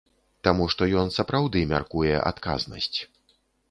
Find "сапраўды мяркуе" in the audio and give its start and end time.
1.19-2.15